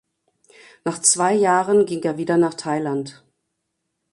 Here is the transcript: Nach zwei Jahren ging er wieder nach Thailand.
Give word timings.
Nach 0.83 0.97
zwei 0.99 1.35
Jahren 1.35 1.85
ging 1.85 2.01
er 2.01 2.17
wieder 2.17 2.35
nach 2.35 2.55
Thailand. 2.55 3.23